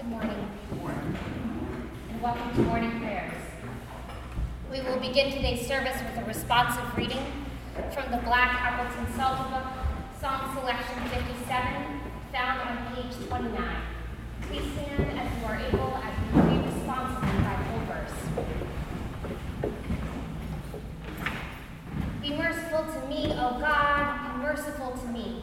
[0.00, 0.48] Good morning.
[2.10, 3.34] And welcome to morning prayers.
[4.70, 7.20] We will begin today's service with a responsive reading
[7.92, 9.66] from the Black Appleton Psalter Book,
[10.18, 12.00] Song Selection 57,
[12.32, 13.82] found on page 29.
[14.48, 18.16] Please stand as you are able as we read responsively by full verse.
[22.22, 25.42] Be merciful to me, O God, be merciful to me.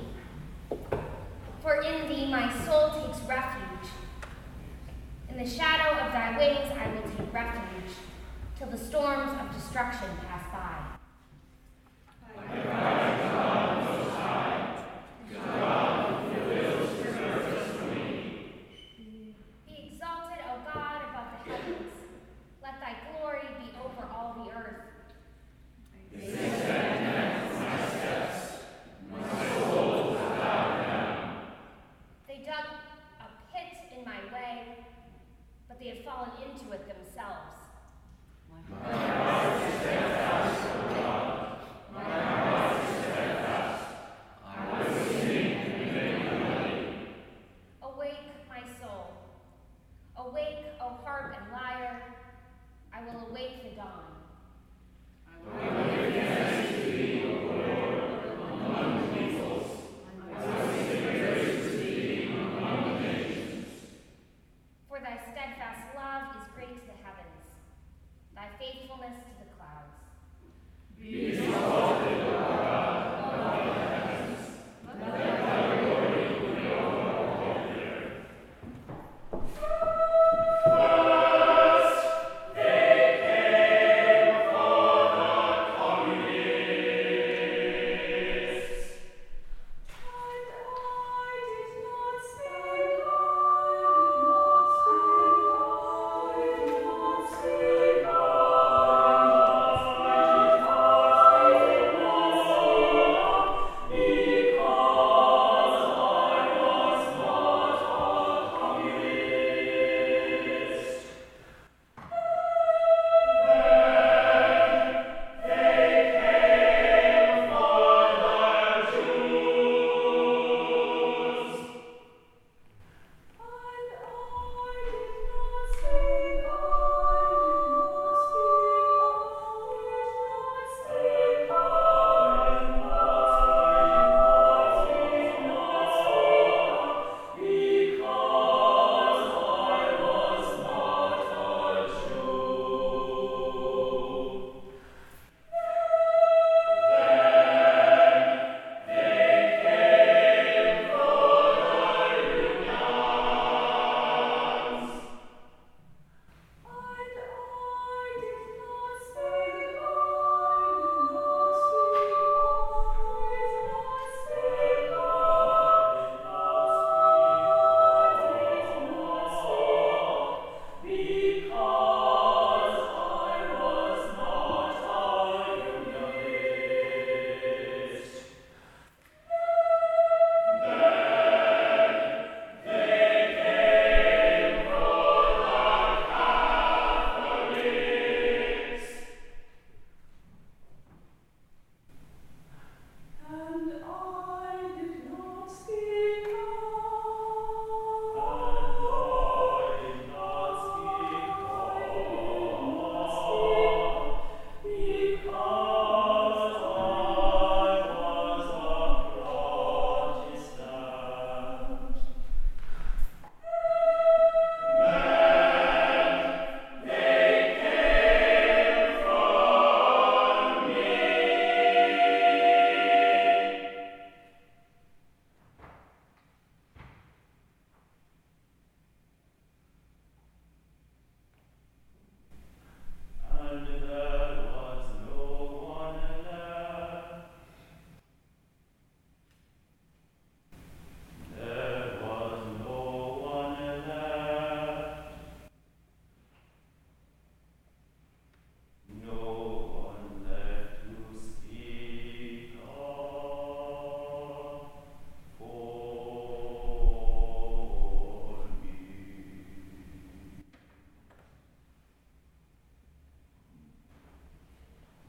[1.62, 3.67] For in thee my soul takes refuge.
[5.38, 7.94] In the shadow of thy wings I will take refuge,
[8.58, 10.97] till the storms of destruction pass by.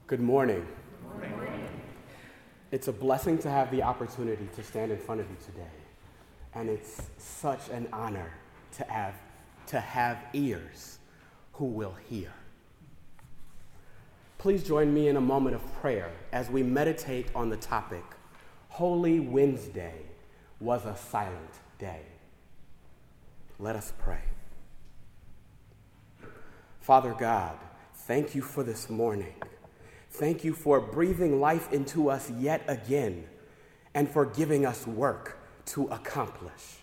[0.09, 0.65] Good morning.
[1.21, 1.69] Good morning.
[2.71, 5.77] It's a blessing to have the opportunity to stand in front of you today.
[6.55, 8.33] And it's such an honor
[8.77, 9.13] to have
[9.67, 10.97] to have ears
[11.53, 12.33] who will hear.
[14.39, 18.03] Please join me in a moment of prayer as we meditate on the topic
[18.69, 19.93] Holy Wednesday
[20.59, 22.01] was a silent day.
[23.59, 24.23] Let us pray.
[26.81, 27.59] Father God,
[27.93, 29.35] thank you for this morning.
[30.11, 33.25] Thank you for breathing life into us yet again
[33.93, 36.77] and for giving us work to accomplish.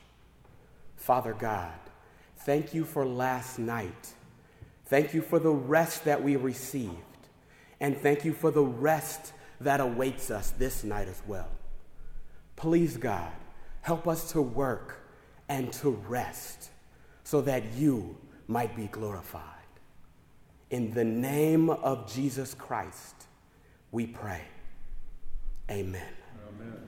[0.97, 1.73] Father God,
[2.39, 4.15] thank you for last night.
[4.87, 6.93] Thank you for the rest that we received.
[7.81, 11.49] And thank you for the rest that awaits us this night as well.
[12.55, 13.33] Please, God,
[13.83, 15.01] help us to work
[15.49, 16.71] and to rest
[17.25, 19.56] so that you might be glorified.
[20.71, 23.27] In the name of Jesus Christ,
[23.93, 24.43] we pray.
[25.71, 26.03] Amen.
[26.49, 26.81] Amen.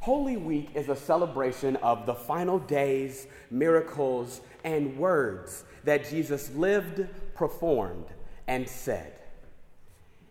[0.00, 7.06] Holy Week is a celebration of the final days, miracles, and words that Jesus lived,
[7.34, 8.06] performed,
[8.46, 9.12] and said.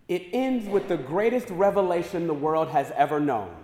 [0.08, 3.56] It ends with the greatest revelation the world has ever known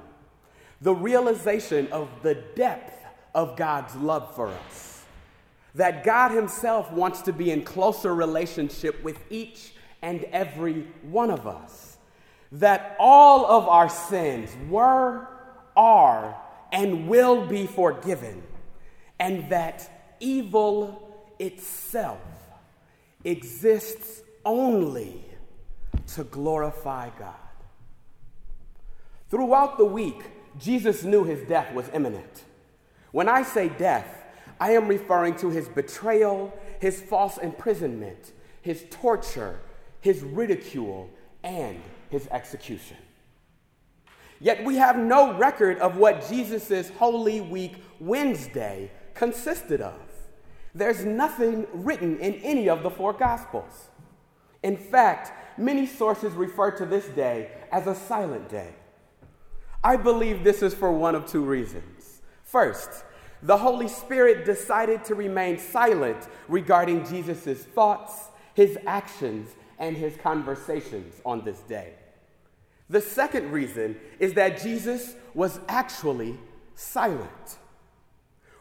[0.81, 3.05] the realization of the depth
[3.35, 4.90] of God's love for us.
[5.75, 11.47] That God Himself wants to be in closer relationship with each and every one of
[11.47, 11.97] us.
[12.51, 15.27] That all of our sins were,
[15.75, 16.35] are,
[16.71, 18.43] and will be forgiven.
[19.19, 22.19] And that evil itself
[23.23, 25.23] exists only
[26.07, 27.35] to glorify God.
[29.29, 30.21] Throughout the week,
[30.59, 32.43] Jesus knew his death was imminent.
[33.11, 34.20] When I say death,
[34.61, 39.59] I am referring to his betrayal, his false imprisonment, his torture,
[40.01, 41.09] his ridicule,
[41.43, 41.81] and
[42.11, 42.97] his execution.
[44.39, 49.99] Yet we have no record of what Jesus' Holy Week Wednesday consisted of.
[50.75, 53.89] There's nothing written in any of the four Gospels.
[54.61, 58.75] In fact, many sources refer to this day as a silent day.
[59.83, 62.21] I believe this is for one of two reasons.
[62.43, 63.05] First,
[63.43, 69.49] the Holy Spirit decided to remain silent regarding Jesus' thoughts, his actions,
[69.79, 71.93] and his conversations on this day.
[72.89, 76.37] The second reason is that Jesus was actually
[76.75, 77.57] silent.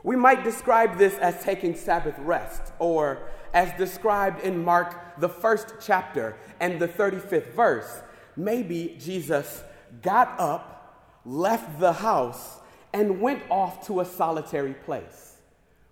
[0.02, 5.74] We might describe this as taking Sabbath rest, or as described in Mark, the first
[5.80, 8.02] chapter and the 35th verse.
[8.36, 9.62] Maybe Jesus
[10.00, 12.60] got up, left the house,
[12.92, 15.36] and went off to a solitary place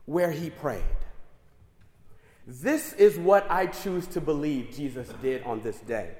[0.06, 0.82] where he prayed.
[2.46, 6.12] This is what I choose to believe Jesus did on this day.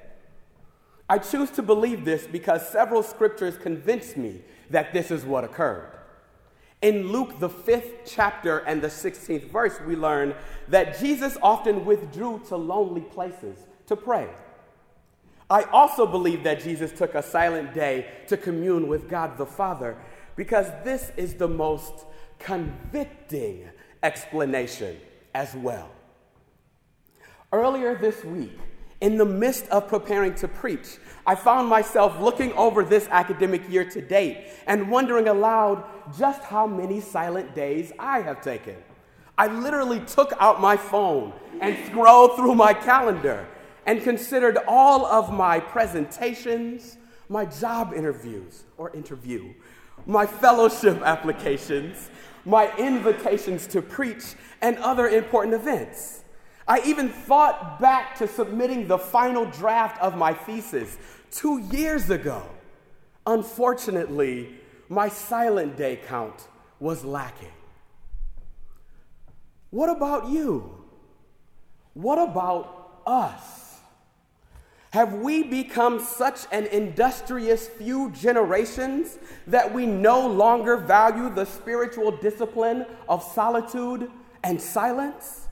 [1.09, 5.91] I choose to believe this because several scriptures convince me that this is what occurred.
[6.83, 10.35] In Luke, the fifth chapter and the 16th verse, we learn
[10.67, 14.29] that Jesus often withdrew to lonely places to pray.
[15.49, 19.97] I also believe that Jesus took a silent day to commune with God the Father
[20.39, 22.05] because this is the most
[22.39, 23.67] convicting
[24.01, 24.95] explanation
[25.35, 25.89] as well.
[27.51, 28.57] Earlier this week,
[29.01, 30.95] in the midst of preparing to preach,
[31.27, 35.83] I found myself looking over this academic year to date and wondering aloud
[36.17, 38.77] just how many silent days I have taken.
[39.37, 43.45] I literally took out my phone and scrolled through my calendar
[43.85, 49.53] and considered all of my presentations, my job interviews or interview,
[50.05, 52.09] my fellowship applications,
[52.45, 56.23] my invitations to preach, and other important events.
[56.67, 60.97] I even thought back to submitting the final draft of my thesis
[61.31, 62.43] two years ago.
[63.25, 64.55] Unfortunately,
[64.87, 66.47] my silent day count
[66.79, 67.51] was lacking.
[69.69, 70.85] What about you?
[71.93, 73.68] What about us?
[74.91, 82.11] Have we become such an industrious few generations that we no longer value the spiritual
[82.11, 84.09] discipline of solitude
[84.43, 85.47] and silence?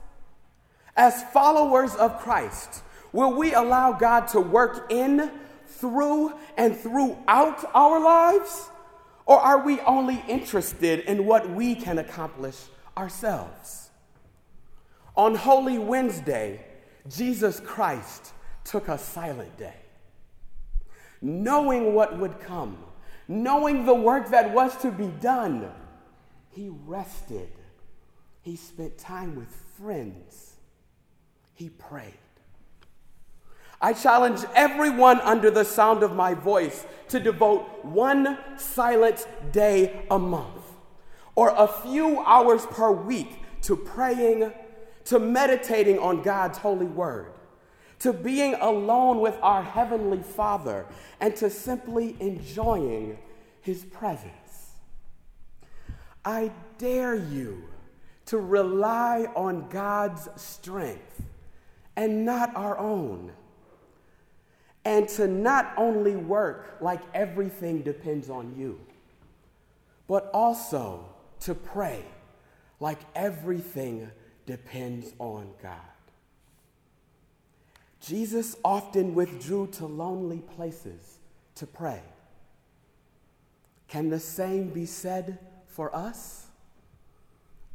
[0.96, 5.30] As followers of Christ, will we allow God to work in,
[5.66, 8.70] through, and throughout our lives?
[9.24, 12.56] Or are we only interested in what we can accomplish
[12.96, 13.90] ourselves?
[15.16, 16.64] On Holy Wednesday,
[17.08, 18.32] Jesus Christ
[18.68, 19.76] took a silent day.
[21.20, 22.78] Knowing what would come,
[23.26, 25.70] knowing the work that was to be done,
[26.50, 27.50] he rested.
[28.42, 29.48] He spent time with
[29.78, 30.54] friends
[31.54, 32.14] he prayed.
[33.80, 40.18] I challenge everyone under the sound of my voice to devote one silent day a
[40.18, 40.64] month,
[41.34, 44.52] or a few hours per week to praying,
[45.06, 47.32] to meditating on God's holy word,
[48.00, 50.86] to being alone with our Heavenly Father,
[51.20, 53.18] and to simply enjoying
[53.60, 54.72] His presence.
[56.24, 57.64] I dare you
[58.26, 61.22] to rely on God's strength
[61.96, 63.32] and not our own.
[64.84, 68.78] And to not only work like everything depends on you,
[70.06, 71.04] but also
[71.40, 72.04] to pray
[72.80, 74.10] like everything
[74.46, 75.97] depends on God.
[78.00, 81.18] Jesus often withdrew to lonely places
[81.56, 82.02] to pray.
[83.88, 86.46] Can the same be said for us?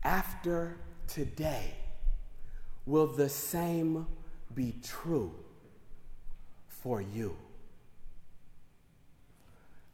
[0.03, 0.77] After
[1.07, 1.73] today,
[2.85, 4.07] will the same
[4.53, 5.33] be true
[6.67, 7.35] for you?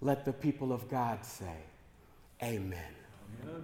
[0.02, 1.58] Let the people of God say,
[2.42, 2.80] Amen.
[3.44, 3.64] Amen.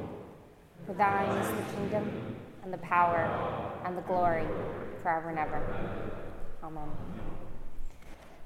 [0.91, 3.23] For thine is the kingdom, and the power,
[3.85, 4.45] and the glory,
[5.01, 5.65] forever and ever.
[6.61, 6.89] Amen.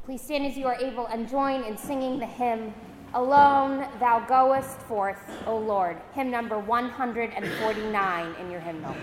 [0.04, 2.72] Please stand as you are able and join in singing the hymn,
[3.16, 8.94] Alone Thou Goest Forth, O Lord, hymn number 149 in your hymnal.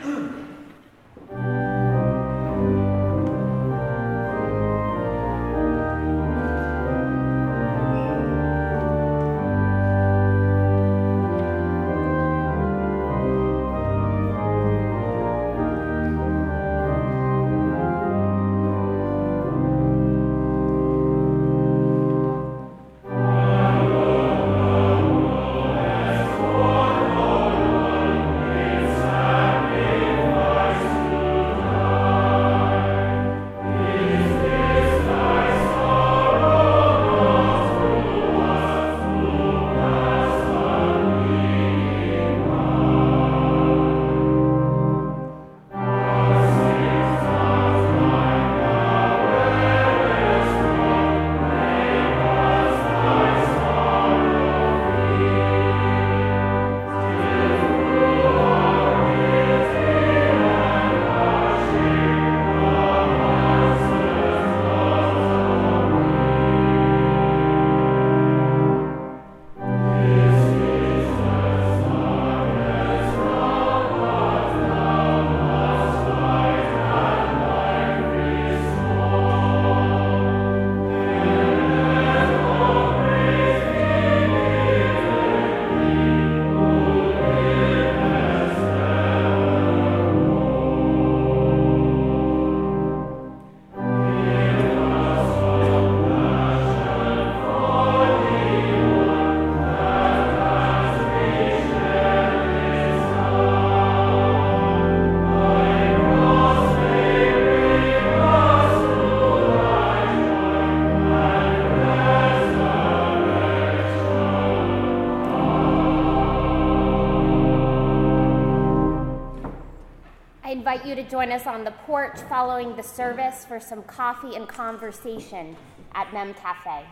[120.51, 124.49] Invite you to join us on the porch following the service for some coffee and
[124.49, 125.57] conversation
[125.95, 126.85] at Mem Cafe.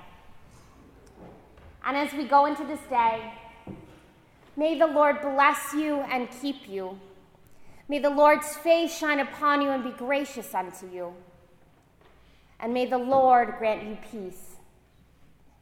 [1.85, 3.33] And as we go into this day,
[4.57, 6.99] may the Lord bless you and keep you.
[7.89, 11.13] May the Lord's face shine upon you and be gracious unto you.
[12.61, 14.57] And may the Lord grant you peace.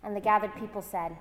[0.03, 1.17] And the gathered people said,